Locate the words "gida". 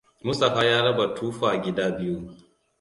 1.63-1.85